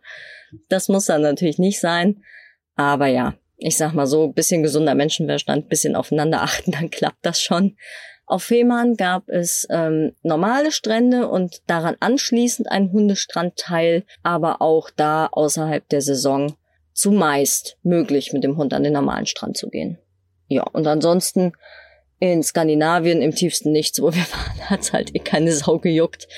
Das 0.69 0.88
muss 0.88 1.06
dann 1.06 1.22
natürlich 1.22 1.58
nicht 1.58 1.81
sein. 1.81 2.22
Aber 2.76 3.08
ja, 3.08 3.34
ich 3.56 3.76
sag 3.76 3.93
mal 3.93 4.06
so, 4.06 4.29
bisschen 4.29 4.62
gesunder 4.62 4.94
Menschenverstand, 4.94 5.69
bisschen 5.69 5.96
aufeinander 5.96 6.43
achten, 6.43 6.70
dann 6.70 6.91
klappt 6.91 7.26
das 7.26 7.41
schon. 7.41 7.76
Auf 8.26 8.44
Fehmarn 8.44 8.96
gab 8.96 9.29
es 9.29 9.67
ähm, 9.69 10.12
normale 10.22 10.70
Strände 10.70 11.29
und 11.29 11.60
daran 11.67 11.96
anschließend 12.00 12.70
ein 12.70 12.91
Hundestrandteil, 12.91 14.05
aber 14.22 14.62
auch 14.62 14.91
da 14.91 15.26
außerhalb 15.26 15.86
der 15.88 16.00
Saison 16.00 16.55
zumeist 16.94 17.77
möglich, 17.82 18.32
mit 18.32 18.44
dem 18.44 18.56
Hund 18.56 18.72
an 18.72 18.82
den 18.82 18.94
normalen 18.94 19.27
Strand 19.27 19.56
zu 19.56 19.69
gehen. 19.69 19.98
Ja, 20.48 20.63
und 20.63 20.86
ansonsten 20.86 21.53
in 22.20 22.43
Skandinavien 22.43 23.20
im 23.20 23.34
tiefsten 23.34 23.72
Nichts, 23.72 24.01
wo 24.01 24.13
wir 24.13 24.22
waren, 24.32 24.70
hat's 24.70 24.93
halt 24.93 25.15
eh 25.15 25.19
keine 25.19 25.53
Sau 25.53 25.79
gejuckt. 25.79 26.29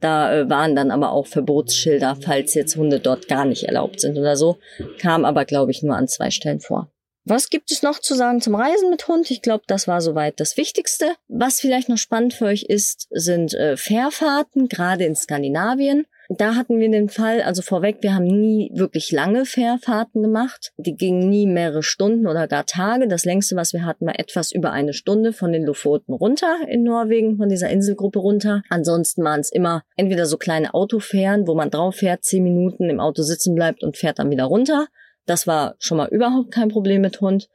Da 0.00 0.34
äh, 0.34 0.50
waren 0.50 0.76
dann 0.76 0.90
aber 0.90 1.12
auch 1.12 1.26
Verbotsschilder, 1.26 2.16
falls 2.20 2.54
jetzt 2.54 2.76
Hunde 2.76 3.00
dort 3.00 3.28
gar 3.28 3.44
nicht 3.44 3.64
erlaubt 3.64 4.00
sind 4.00 4.18
oder 4.18 4.36
so. 4.36 4.58
Kam 4.98 5.24
aber, 5.24 5.44
glaube 5.44 5.70
ich, 5.70 5.82
nur 5.82 5.96
an 5.96 6.08
zwei 6.08 6.30
Stellen 6.30 6.60
vor. 6.60 6.90
Was 7.26 7.48
gibt 7.48 7.70
es 7.70 7.82
noch 7.82 7.98
zu 8.00 8.14
sagen 8.14 8.42
zum 8.42 8.54
Reisen 8.54 8.90
mit 8.90 9.08
Hund? 9.08 9.30
Ich 9.30 9.40
glaube, 9.40 9.64
das 9.66 9.88
war 9.88 10.02
soweit 10.02 10.40
das 10.40 10.58
Wichtigste. 10.58 11.14
Was 11.28 11.58
vielleicht 11.58 11.88
noch 11.88 11.96
spannend 11.96 12.34
für 12.34 12.44
euch 12.44 12.64
ist, 12.64 13.06
sind 13.10 13.54
äh, 13.54 13.78
Fährfahrten, 13.78 14.68
gerade 14.68 15.04
in 15.04 15.16
Skandinavien. 15.16 16.06
Da 16.28 16.54
hatten 16.54 16.80
wir 16.80 16.90
den 16.90 17.08
Fall, 17.08 17.42
also 17.42 17.62
vorweg, 17.62 17.98
wir 18.00 18.14
haben 18.14 18.26
nie 18.26 18.70
wirklich 18.74 19.12
lange 19.12 19.44
Fährfahrten 19.44 20.22
gemacht. 20.22 20.72
Die 20.76 20.96
gingen 20.96 21.28
nie 21.28 21.46
mehrere 21.46 21.82
Stunden 21.82 22.26
oder 22.26 22.48
gar 22.48 22.66
Tage. 22.66 23.08
Das 23.08 23.24
längste, 23.24 23.56
was 23.56 23.72
wir 23.72 23.84
hatten, 23.84 24.06
war 24.06 24.18
etwas 24.18 24.52
über 24.52 24.72
eine 24.72 24.92
Stunde 24.92 25.32
von 25.32 25.52
den 25.52 25.64
Lofoten 25.64 26.14
runter 26.14 26.56
in 26.68 26.82
Norwegen, 26.82 27.36
von 27.36 27.48
dieser 27.48 27.70
Inselgruppe 27.70 28.18
runter. 28.18 28.62
Ansonsten 28.68 29.22
waren 29.24 29.40
es 29.40 29.52
immer 29.52 29.82
entweder 29.96 30.26
so 30.26 30.36
kleine 30.36 30.74
Autofähren, 30.74 31.46
wo 31.46 31.54
man 31.54 31.70
drauf 31.70 31.96
fährt, 31.96 32.24
zehn 32.24 32.42
Minuten 32.42 32.88
im 32.88 33.00
Auto 33.00 33.22
sitzen 33.22 33.54
bleibt 33.54 33.82
und 33.82 33.96
fährt 33.96 34.18
dann 34.18 34.30
wieder 34.30 34.44
runter 34.44 34.88
das 35.26 35.46
war 35.46 35.76
schon 35.78 35.98
mal 35.98 36.08
überhaupt 36.08 36.52
kein 36.52 36.68
Problem 36.68 37.02
mit 37.02 37.20
Hund. 37.20 37.48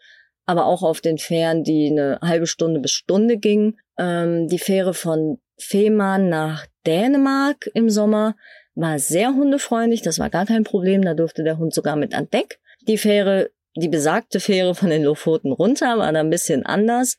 Aber 0.45 0.65
auch 0.65 0.81
auf 0.81 1.01
den 1.01 1.19
Fähren, 1.19 1.63
die 1.63 1.89
eine 1.91 2.19
halbe 2.21 2.47
Stunde 2.47 2.79
bis 2.79 2.91
Stunde 2.91 3.37
gingen. 3.37 3.77
Ähm, 3.99 4.47
die 4.47 4.57
Fähre 4.57 4.95
von 4.95 5.39
Fehmarn 5.59 6.29
nach 6.29 6.65
Dänemark 6.87 7.69
im 7.73 7.89
Sommer 7.89 8.35
war 8.79 8.99
sehr 8.99 9.33
hundefreundlich. 9.33 10.01
Das 10.01 10.19
war 10.19 10.29
gar 10.29 10.45
kein 10.45 10.63
Problem. 10.63 11.01
Da 11.01 11.13
durfte 11.13 11.43
der 11.43 11.57
Hund 11.57 11.73
sogar 11.73 11.95
mit 11.95 12.13
an 12.13 12.29
Deck. 12.29 12.59
Die 12.87 12.97
Fähre, 12.97 13.51
die 13.75 13.89
besagte 13.89 14.39
Fähre 14.39 14.75
von 14.75 14.89
den 14.89 15.03
Lofoten 15.03 15.51
runter 15.51 15.97
war 15.97 16.11
da 16.11 16.19
ein 16.19 16.29
bisschen 16.29 16.65
anders. 16.65 17.17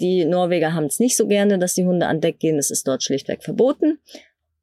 Die 0.00 0.24
Norweger 0.24 0.74
haben 0.74 0.86
es 0.86 0.98
nicht 0.98 1.16
so 1.16 1.26
gerne, 1.26 1.58
dass 1.58 1.74
die 1.74 1.84
Hunde 1.84 2.06
an 2.06 2.20
Deck 2.20 2.38
gehen. 2.38 2.58
Es 2.58 2.70
ist 2.70 2.86
dort 2.86 3.02
schlichtweg 3.02 3.42
verboten. 3.42 3.98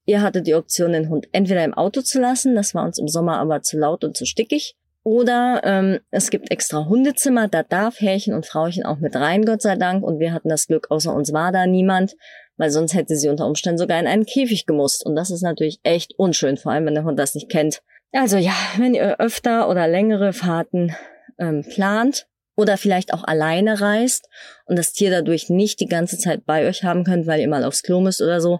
Ihr 0.05 0.21
hattet 0.21 0.47
die 0.47 0.55
Option, 0.55 0.93
den 0.93 1.09
Hund 1.09 1.27
entweder 1.33 1.63
im 1.63 1.75
Auto 1.75 2.01
zu 2.01 2.19
lassen, 2.19 2.55
das 2.55 2.73
war 2.73 2.83
uns 2.83 2.97
im 2.97 3.07
Sommer 3.07 3.37
aber 3.37 3.61
zu 3.61 3.77
laut 3.77 4.03
und 4.03 4.17
zu 4.17 4.25
stickig, 4.25 4.75
oder 5.03 5.61
ähm, 5.63 5.99
es 6.11 6.29
gibt 6.29 6.51
extra 6.51 6.85
Hundezimmer, 6.85 7.47
da 7.47 7.63
darf 7.63 7.99
Herrchen 7.99 8.33
und 8.33 8.45
Frauchen 8.45 8.85
auch 8.85 8.97
mit 8.97 9.15
rein, 9.15 9.45
Gott 9.45 9.61
sei 9.61 9.75
Dank. 9.75 10.03
Und 10.03 10.19
wir 10.19 10.33
hatten 10.33 10.49
das 10.49 10.67
Glück, 10.67 10.91
außer 10.91 11.13
uns 11.13 11.31
war 11.31 11.51
da 11.51 11.65
niemand, 11.65 12.15
weil 12.59 12.69
sonst 12.69 12.93
hätte 12.93 13.15
sie 13.15 13.29
unter 13.29 13.47
Umständen 13.47 13.77
sogar 13.77 13.99
in 13.99 14.05
einen 14.05 14.25
Käfig 14.25 14.65
gemusst. 14.65 15.05
Und 15.05 15.15
das 15.15 15.31
ist 15.31 15.41
natürlich 15.41 15.79
echt 15.83 16.13
unschön, 16.17 16.57
vor 16.57 16.73
allem 16.73 16.85
wenn 16.85 16.93
der 16.93 17.05
Hund 17.05 17.17
das 17.17 17.33
nicht 17.33 17.49
kennt. 17.49 17.81
Also 18.11 18.37
ja, 18.37 18.53
wenn 18.77 18.93
ihr 18.93 19.19
öfter 19.19 19.69
oder 19.69 19.87
längere 19.87 20.33
Fahrten 20.33 20.93
ähm, 21.39 21.63
plant 21.63 22.27
oder 22.57 22.75
vielleicht 22.75 23.13
auch 23.13 23.23
alleine 23.23 23.79
reist 23.79 24.27
und 24.65 24.77
das 24.77 24.91
Tier 24.91 25.09
dadurch 25.09 25.49
nicht 25.49 25.79
die 25.79 25.87
ganze 25.87 26.17
Zeit 26.17 26.45
bei 26.45 26.67
euch 26.67 26.83
haben 26.83 27.05
könnt, 27.05 27.27
weil 27.27 27.39
ihr 27.39 27.47
mal 27.47 27.63
aufs 27.63 27.81
Klo 27.81 28.01
müsst 28.01 28.21
oder 28.21 28.41
so, 28.41 28.59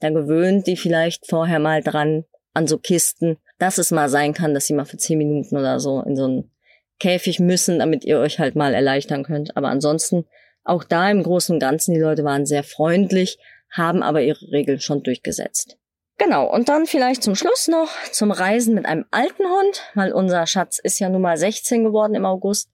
dann 0.00 0.12
gewöhnt 0.12 0.66
die 0.66 0.76
vielleicht 0.76 1.26
vorher 1.26 1.60
mal 1.60 1.82
dran 1.82 2.24
an 2.52 2.66
so 2.66 2.76
Kisten, 2.76 3.38
dass 3.58 3.78
es 3.78 3.90
mal 3.90 4.10
sein 4.10 4.34
kann, 4.34 4.52
dass 4.52 4.66
sie 4.66 4.74
mal 4.74 4.84
für 4.84 4.98
zehn 4.98 5.16
Minuten 5.16 5.56
oder 5.56 5.80
so 5.80 6.02
in 6.02 6.14
so 6.14 6.24
einen 6.24 6.50
Käfig 6.98 7.40
müssen, 7.40 7.78
damit 7.78 8.04
ihr 8.04 8.18
euch 8.18 8.38
halt 8.38 8.54
mal 8.54 8.74
erleichtern 8.74 9.24
könnt. 9.24 9.56
Aber 9.56 9.68
ansonsten, 9.68 10.26
auch 10.64 10.84
da 10.84 11.10
im 11.10 11.22
Großen 11.22 11.54
und 11.54 11.60
Ganzen, 11.60 11.94
die 11.94 12.00
Leute 12.00 12.24
waren 12.24 12.46
sehr 12.46 12.64
freundlich, 12.64 13.38
haben 13.70 14.02
aber 14.02 14.22
ihre 14.22 14.50
Regeln 14.52 14.80
schon 14.80 15.02
durchgesetzt. 15.02 15.76
Genau, 16.18 16.52
und 16.52 16.68
dann 16.68 16.86
vielleicht 16.86 17.22
zum 17.22 17.34
Schluss 17.34 17.66
noch 17.66 17.90
zum 18.12 18.30
Reisen 18.30 18.74
mit 18.74 18.84
einem 18.84 19.06
alten 19.10 19.44
Hund, 19.44 19.82
weil 19.94 20.12
unser 20.12 20.46
Schatz 20.46 20.78
ist 20.78 20.98
ja 20.98 21.08
nun 21.08 21.22
mal 21.22 21.38
16 21.38 21.82
geworden 21.82 22.14
im 22.14 22.26
August. 22.26 22.70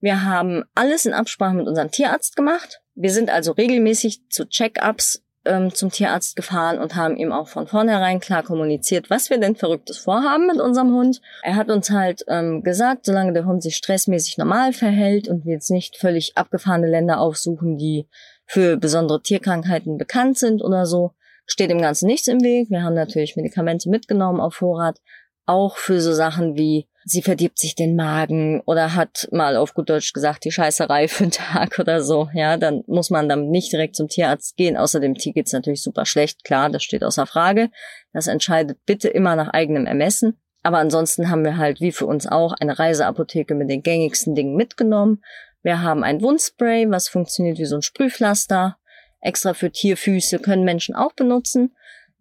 Wir 0.00 0.24
haben 0.24 0.64
alles 0.74 1.06
in 1.06 1.12
Absprache 1.12 1.54
mit 1.54 1.68
unserem 1.68 1.92
Tierarzt 1.92 2.34
gemacht. 2.34 2.82
Wir 2.94 3.12
sind 3.12 3.30
also 3.30 3.52
regelmäßig 3.52 4.28
zu 4.30 4.48
Check-ups 4.48 5.22
ähm, 5.44 5.74
zum 5.74 5.90
Tierarzt 5.90 6.36
gefahren 6.36 6.78
und 6.78 6.94
haben 6.94 7.16
ihm 7.16 7.32
auch 7.32 7.48
von 7.48 7.66
vornherein 7.66 8.20
klar 8.20 8.42
kommuniziert, 8.42 9.10
was 9.10 9.30
wir 9.30 9.38
denn 9.38 9.56
Verrücktes 9.56 9.98
vorhaben 9.98 10.46
mit 10.46 10.60
unserem 10.60 10.92
Hund. 10.94 11.20
Er 11.42 11.56
hat 11.56 11.70
uns 11.70 11.90
halt 11.90 12.24
ähm, 12.28 12.62
gesagt, 12.62 13.06
solange 13.06 13.32
der 13.32 13.46
Hund 13.46 13.62
sich 13.62 13.76
stressmäßig 13.76 14.38
normal 14.38 14.72
verhält 14.72 15.28
und 15.28 15.44
wir 15.44 15.54
jetzt 15.54 15.70
nicht 15.70 15.96
völlig 15.96 16.36
abgefahrene 16.36 16.88
Länder 16.88 17.20
aufsuchen, 17.20 17.76
die 17.76 18.06
für 18.46 18.76
besondere 18.76 19.22
Tierkrankheiten 19.22 19.98
bekannt 19.98 20.38
sind 20.38 20.62
oder 20.62 20.86
so, 20.86 21.12
steht 21.46 21.70
dem 21.70 21.80
Ganzen 21.80 22.06
nichts 22.06 22.28
im 22.28 22.42
Weg. 22.42 22.70
Wir 22.70 22.82
haben 22.82 22.94
natürlich 22.94 23.36
Medikamente 23.36 23.88
mitgenommen 23.88 24.40
auf 24.40 24.54
Vorrat, 24.54 24.98
auch 25.46 25.76
für 25.76 26.00
so 26.00 26.12
Sachen 26.12 26.56
wie 26.56 26.88
sie 27.04 27.22
verdirbt 27.22 27.58
sich 27.58 27.74
den 27.74 27.96
Magen 27.96 28.60
oder 28.64 28.94
hat 28.94 29.28
mal 29.32 29.56
auf 29.56 29.74
gut 29.74 29.90
Deutsch 29.90 30.12
gesagt 30.12 30.44
die 30.44 30.52
Scheißerei 30.52 31.08
für 31.08 31.24
einen 31.24 31.30
Tag 31.32 31.78
oder 31.78 32.02
so, 32.02 32.28
ja, 32.34 32.56
dann 32.56 32.84
muss 32.86 33.10
man 33.10 33.28
dann 33.28 33.48
nicht 33.48 33.72
direkt 33.72 33.96
zum 33.96 34.08
Tierarzt 34.08 34.56
gehen. 34.56 34.76
Außerdem 34.76 35.14
Tier 35.14 35.32
geht's 35.32 35.52
natürlich 35.52 35.82
super 35.82 36.06
schlecht, 36.06 36.44
klar, 36.44 36.70
das 36.70 36.82
steht 36.82 37.04
außer 37.04 37.26
Frage. 37.26 37.70
Das 38.12 38.26
entscheidet 38.26 38.78
bitte 38.86 39.08
immer 39.08 39.36
nach 39.36 39.48
eigenem 39.48 39.86
Ermessen. 39.86 40.38
Aber 40.62 40.78
ansonsten 40.78 41.28
haben 41.28 41.44
wir 41.44 41.56
halt, 41.56 41.80
wie 41.80 41.90
für 41.90 42.06
uns 42.06 42.26
auch, 42.26 42.52
eine 42.52 42.78
Reiseapotheke 42.78 43.54
mit 43.54 43.68
den 43.68 43.82
gängigsten 43.82 44.34
Dingen 44.34 44.54
mitgenommen. 44.54 45.22
Wir 45.62 45.82
haben 45.82 46.04
ein 46.04 46.22
Wundspray, 46.22 46.88
was 46.88 47.08
funktioniert 47.08 47.58
wie 47.58 47.64
so 47.64 47.76
ein 47.76 47.82
Sprühpflaster. 47.82 48.76
Extra 49.20 49.54
für 49.54 49.70
Tierfüße 49.72 50.38
können 50.38 50.64
Menschen 50.64 50.94
auch 50.94 51.12
benutzen. 51.12 51.74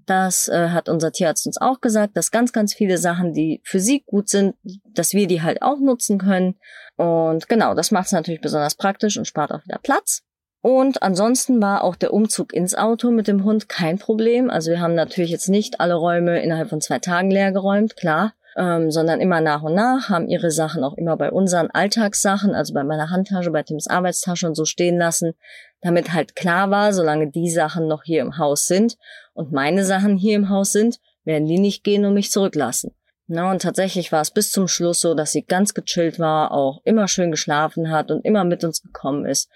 Das 0.06 0.48
äh, 0.48 0.70
hat 0.70 0.90
unser 0.90 1.12
Tierarzt 1.12 1.46
uns 1.48 1.60
auch 1.60 1.82
gesagt, 1.82 2.18
dass 2.18 2.32
ganz, 2.32 2.54
ganz 2.54 2.74
viele 2.74 2.98
Sachen, 2.98 3.34
die 3.34 3.62
für 3.64 3.80
sie 3.80 4.04
gut 4.06 4.30
sind, 4.30 4.56
dass 4.94 5.14
wir 5.14 5.28
die 5.28 5.42
halt 5.42 5.62
auch 5.62 5.80
nutzen 5.80 6.18
können. 6.18 6.56
Und 6.98 7.48
genau, 7.50 7.74
das 7.74 7.92
macht 7.92 8.08
es 8.08 8.12
natürlich 8.12 8.42
besonders 8.42 8.76
praktisch 8.76 9.18
und 9.18 9.26
spart 9.26 9.52
auch 9.52 9.64
wieder 9.64 9.80
Platz. 9.82 10.22
Und 10.62 11.02
ansonsten 11.02 11.62
war 11.62 11.84
auch 11.84 11.96
der 11.96 12.14
Umzug 12.14 12.54
ins 12.54 12.76
Auto 12.76 13.10
mit 13.10 13.28
dem 13.28 13.44
Hund 13.44 13.68
kein 13.68 13.98
Problem. 13.98 14.50
Also 14.50 14.72
wir 14.72 14.80
haben 14.80 14.94
natürlich 14.94 15.32
jetzt 15.32 15.50
nicht 15.50 15.80
alle 15.80 15.96
Räume 15.96 16.42
innerhalb 16.42 16.70
von 16.70 16.82
zwei 16.82 17.00
Tagen 17.00 17.32
leer 17.32 17.52
geräumt, 17.52 17.96
klar 17.96 18.34
ähm, 18.58 18.92
sondern 18.92 19.22
immer 19.22 19.42
nach 19.42 19.62
und 19.64 19.76
nach, 19.76 20.10
haben 20.10 20.28
ihre 20.28 20.52
Sachen 20.52 20.84
auch 20.84 20.96
immer 20.98 21.18
bei 21.18 21.32
unseren 21.32 21.70
Alltagssachen, 21.72 22.54
also 22.54 22.74
bei 22.74 22.84
meiner 22.84 23.10
Handtasche, 23.10 23.52
bei 23.52 23.64
Tims 23.64 23.88
Arbeitstasche 23.88 24.48
und 24.48 24.56
so 24.56 24.66
stehen 24.66 24.98
lassen, 24.98 25.34
damit 25.82 26.14
halt 26.14 26.36
klar 26.36 26.70
war, 26.70 26.94
solange 26.94 27.30
die 27.30 27.50
Sachen 27.50 27.88
noch 27.88 28.04
hier 28.04 28.22
im 28.22 28.38
Haus 28.38 28.68
sind 28.68 28.98
und 29.34 29.52
meine 29.52 29.86
Sachen 29.86 30.18
hier 30.18 30.36
im 30.36 30.50
Haus 30.50 30.72
sind, 30.72 31.00
werden 31.24 31.48
die 31.48 31.60
nicht 31.60 31.84
gehen 31.84 32.06
und 32.06 32.14
mich 32.14 32.32
zurücklassen. 32.32 32.92
Na, 33.28 33.50
und 33.50 33.62
tatsächlich 33.62 34.12
war 34.12 34.22
es 34.22 34.32
bis 34.32 34.52
zum 34.52 34.68
Schluss 34.68 35.00
so, 35.00 35.14
dass 35.14 35.32
sie 35.32 35.44
ganz 35.44 35.74
gechillt 35.74 36.20
war, 36.20 36.52
auch 36.52 36.82
immer 36.84 37.08
schön 37.08 37.32
geschlafen 37.32 37.90
hat 37.90 38.12
und 38.12 38.26
immer 38.26 38.44
mit 38.44 38.66
uns 38.66 38.82
gekommen 38.82 39.26
ist. 39.26 39.50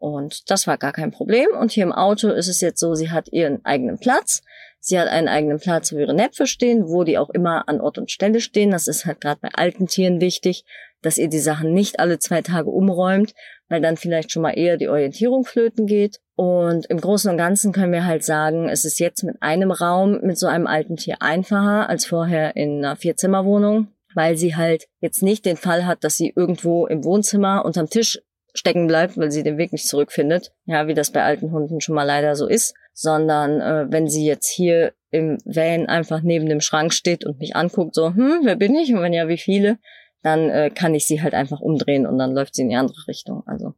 Und 0.00 0.50
das 0.50 0.66
war 0.66 0.78
gar 0.78 0.92
kein 0.92 1.10
Problem. 1.10 1.48
Und 1.58 1.72
hier 1.72 1.84
im 1.84 1.92
Auto 1.92 2.28
ist 2.28 2.48
es 2.48 2.60
jetzt 2.60 2.80
so, 2.80 2.94
sie 2.94 3.10
hat 3.10 3.28
ihren 3.32 3.64
eigenen 3.64 3.98
Platz. 3.98 4.42
Sie 4.80 4.98
hat 4.98 5.08
einen 5.08 5.28
eigenen 5.28 5.58
Platz, 5.58 5.92
wo 5.92 5.98
ihre 5.98 6.14
Näpfe 6.14 6.46
stehen, 6.46 6.88
wo 6.88 7.02
die 7.02 7.18
auch 7.18 7.30
immer 7.30 7.68
an 7.68 7.80
Ort 7.80 7.98
und 7.98 8.10
Stelle 8.10 8.40
stehen. 8.40 8.70
Das 8.70 8.86
ist 8.86 9.06
halt 9.06 9.20
gerade 9.20 9.40
bei 9.40 9.50
alten 9.52 9.86
Tieren 9.86 10.20
wichtig, 10.20 10.64
dass 11.02 11.18
ihr 11.18 11.28
die 11.28 11.40
Sachen 11.40 11.72
nicht 11.72 12.00
alle 12.00 12.18
zwei 12.18 12.42
Tage 12.42 12.70
umräumt, 12.70 13.34
weil 13.68 13.80
dann 13.80 13.96
vielleicht 13.96 14.32
schon 14.32 14.42
mal 14.42 14.56
eher 14.56 14.76
die 14.76 14.88
Orientierung 14.88 15.44
flöten 15.44 15.86
geht. 15.86 16.20
Und 16.36 16.86
im 16.86 17.00
Großen 17.00 17.30
und 17.30 17.36
Ganzen 17.36 17.72
können 17.72 17.92
wir 17.92 18.06
halt 18.06 18.24
sagen, 18.24 18.68
es 18.68 18.84
ist 18.84 19.00
jetzt 19.00 19.24
mit 19.24 19.42
einem 19.42 19.72
Raum 19.72 20.20
mit 20.22 20.38
so 20.38 20.46
einem 20.46 20.66
alten 20.66 20.96
Tier 20.96 21.16
einfacher 21.20 21.88
als 21.88 22.06
vorher 22.06 22.56
in 22.56 22.78
einer 22.78 22.96
Vierzimmerwohnung, 22.96 23.88
weil 24.14 24.36
sie 24.36 24.54
halt 24.54 24.86
jetzt 25.00 25.22
nicht 25.22 25.44
den 25.44 25.56
Fall 25.56 25.86
hat, 25.86 26.04
dass 26.04 26.16
sie 26.16 26.32
irgendwo 26.34 26.86
im 26.86 27.04
Wohnzimmer 27.04 27.64
unterm 27.64 27.90
Tisch 27.90 28.20
stecken 28.54 28.86
bleibt, 28.86 29.16
weil 29.16 29.30
sie 29.30 29.42
den 29.42 29.58
Weg 29.58 29.72
nicht 29.72 29.86
zurückfindet. 29.86 30.52
Ja, 30.64 30.86
wie 30.86 30.94
das 30.94 31.10
bei 31.10 31.22
alten 31.22 31.52
Hunden 31.52 31.80
schon 31.80 31.94
mal 31.94 32.04
leider 32.04 32.34
so 32.34 32.46
ist. 32.46 32.74
Sondern 32.92 33.60
äh, 33.60 33.86
wenn 33.90 34.08
sie 34.08 34.26
jetzt 34.26 34.48
hier 34.48 34.92
im 35.10 35.38
Van 35.44 35.86
einfach 35.86 36.22
neben 36.22 36.48
dem 36.48 36.60
Schrank 36.60 36.92
steht 36.92 37.24
und 37.24 37.38
mich 37.38 37.56
anguckt, 37.56 37.94
so, 37.94 38.14
hm, 38.14 38.40
wer 38.42 38.56
bin 38.56 38.74
ich? 38.74 38.92
Und 38.92 39.02
wenn 39.02 39.12
ja, 39.12 39.28
wie 39.28 39.38
viele? 39.38 39.78
Dann 40.22 40.50
äh, 40.50 40.70
kann 40.70 40.94
ich 40.94 41.06
sie 41.06 41.22
halt 41.22 41.34
einfach 41.34 41.60
umdrehen 41.60 42.06
und 42.06 42.18
dann 42.18 42.32
läuft 42.32 42.54
sie 42.54 42.62
in 42.62 42.70
die 42.70 42.76
andere 42.76 43.06
Richtung. 43.06 43.42
Also 43.46 43.74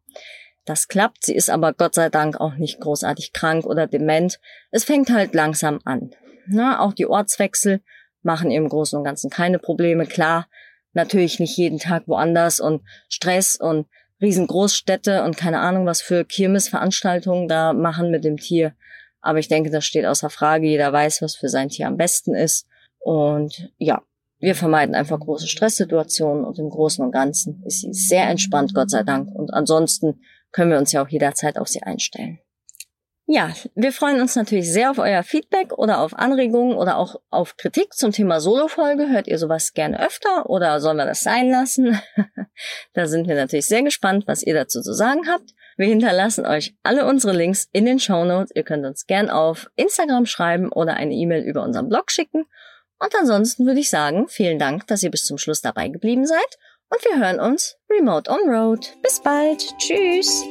das 0.64 0.88
klappt. 0.88 1.24
Sie 1.24 1.34
ist 1.34 1.50
aber 1.50 1.72
Gott 1.72 1.94
sei 1.94 2.08
Dank 2.08 2.40
auch 2.40 2.54
nicht 2.54 2.80
großartig 2.80 3.32
krank 3.32 3.66
oder 3.66 3.86
dement. 3.86 4.40
Es 4.70 4.84
fängt 4.84 5.10
halt 5.10 5.34
langsam 5.34 5.80
an. 5.84 6.10
Na, 6.46 6.80
auch 6.80 6.92
die 6.92 7.06
Ortswechsel 7.06 7.80
machen 8.22 8.50
ihr 8.50 8.58
im 8.58 8.68
Großen 8.68 8.98
und 8.98 9.04
Ganzen 9.04 9.30
keine 9.30 9.58
Probleme. 9.58 10.06
Klar, 10.06 10.48
natürlich 10.92 11.40
nicht 11.40 11.56
jeden 11.56 11.78
Tag 11.78 12.04
woanders 12.06 12.60
und 12.60 12.82
Stress 13.08 13.56
und 13.56 13.86
Riesengroßstädte 14.20 15.24
und 15.24 15.36
keine 15.36 15.60
Ahnung, 15.60 15.86
was 15.86 16.02
für 16.02 16.24
Kirmesveranstaltungen 16.24 17.48
da 17.48 17.72
machen 17.72 18.10
mit 18.10 18.24
dem 18.24 18.36
Tier. 18.36 18.74
Aber 19.20 19.38
ich 19.38 19.48
denke, 19.48 19.70
das 19.70 19.84
steht 19.84 20.06
außer 20.06 20.30
Frage. 20.30 20.66
Jeder 20.66 20.92
weiß, 20.92 21.22
was 21.22 21.36
für 21.36 21.48
sein 21.48 21.68
Tier 21.68 21.86
am 21.86 21.96
besten 21.96 22.34
ist. 22.34 22.66
Und 22.98 23.70
ja, 23.78 24.02
wir 24.38 24.54
vermeiden 24.54 24.94
einfach 24.94 25.20
große 25.20 25.46
Stresssituationen 25.46 26.44
und 26.44 26.58
im 26.58 26.70
Großen 26.70 27.04
und 27.04 27.12
Ganzen 27.12 27.62
ist 27.64 27.80
sie 27.80 27.92
sehr 27.92 28.28
entspannt, 28.28 28.74
Gott 28.74 28.90
sei 28.90 29.02
Dank. 29.02 29.30
Und 29.34 29.52
ansonsten 29.52 30.20
können 30.52 30.70
wir 30.70 30.78
uns 30.78 30.92
ja 30.92 31.02
auch 31.02 31.08
jederzeit 31.08 31.58
auf 31.58 31.68
sie 31.68 31.82
einstellen. 31.82 32.38
Ja, 33.32 33.54
wir 33.76 33.92
freuen 33.92 34.20
uns 34.20 34.34
natürlich 34.34 34.72
sehr 34.72 34.90
auf 34.90 34.98
euer 34.98 35.22
Feedback 35.22 35.72
oder 35.78 36.00
auf 36.00 36.18
Anregungen 36.18 36.76
oder 36.76 36.96
auch 36.96 37.14
auf 37.30 37.56
Kritik 37.56 37.94
zum 37.94 38.10
Thema 38.10 38.40
Solo-Folge. 38.40 39.08
Hört 39.08 39.28
ihr 39.28 39.38
sowas 39.38 39.72
gerne 39.72 40.04
öfter 40.04 40.50
oder 40.50 40.80
sollen 40.80 40.96
wir 40.96 41.06
das 41.06 41.20
sein 41.20 41.48
lassen? 41.48 41.96
da 42.92 43.06
sind 43.06 43.28
wir 43.28 43.36
natürlich 43.36 43.66
sehr 43.66 43.84
gespannt, 43.84 44.24
was 44.26 44.42
ihr 44.42 44.54
dazu 44.54 44.82
zu 44.82 44.92
sagen 44.92 45.28
habt. 45.28 45.48
Wir 45.76 45.86
hinterlassen 45.86 46.44
euch 46.44 46.74
alle 46.82 47.06
unsere 47.06 47.32
Links 47.32 47.68
in 47.70 47.86
den 47.86 48.00
Show 48.00 48.24
Notes. 48.24 48.50
Ihr 48.52 48.64
könnt 48.64 48.84
uns 48.84 49.06
gern 49.06 49.30
auf 49.30 49.70
Instagram 49.76 50.26
schreiben 50.26 50.72
oder 50.72 50.94
eine 50.94 51.14
E-Mail 51.14 51.44
über 51.44 51.62
unseren 51.62 51.88
Blog 51.88 52.10
schicken. 52.10 52.46
Und 52.98 53.14
ansonsten 53.14 53.64
würde 53.64 53.78
ich 53.78 53.90
sagen, 53.90 54.26
vielen 54.26 54.58
Dank, 54.58 54.88
dass 54.88 55.04
ihr 55.04 55.10
bis 55.12 55.24
zum 55.24 55.38
Schluss 55.38 55.60
dabei 55.60 55.86
geblieben 55.86 56.26
seid. 56.26 56.58
Und 56.88 57.04
wir 57.04 57.24
hören 57.24 57.38
uns 57.38 57.76
remote 57.88 58.28
on 58.28 58.40
road. 58.48 58.92
Bis 59.04 59.22
bald. 59.22 59.62
Tschüss. 59.78 60.44